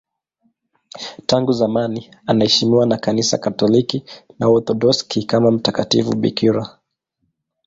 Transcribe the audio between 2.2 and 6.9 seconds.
anaheshimiwa na Kanisa Katoliki na Waorthodoksi kama mtakatifu bikira.